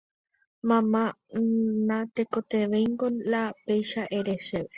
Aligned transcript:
Mama 0.69 1.03
natekotevẽingo 1.89 3.07
la 3.31 3.43
péicha 3.65 4.03
ere 4.19 4.35
chéve 4.45 4.69